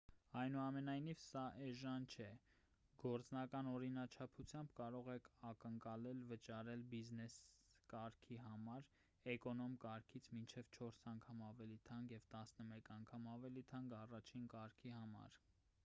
այնուամենայնիվ 0.41 1.19
սա 1.23 1.41
էժան 1.65 2.05
չէ 2.13 2.29
գործնական 3.03 3.69
օրինաչափությամբ 3.71 4.71
կարող 4.79 5.11
եք 5.17 5.29
ակնկալել 5.51 6.23
վճարել 6.31 6.87
բիզնես 6.95 7.35
կարգի 7.95 8.39
համար 8.47 8.89
էկոնոմ 9.35 9.77
կարգից 9.85 10.31
մինչև 10.39 10.75
չորս 10.79 11.03
անգամ 11.15 11.47
ավելի 11.51 11.79
թանկ 11.91 12.17
և 12.17 12.27
տասնմեկ 12.35 12.91
անգամ 12.99 13.29
ավելի 13.37 13.67
թանկ 13.73 13.95
առաջին 14.03 14.51
կարգի 14.57 14.97
համար 15.01 15.41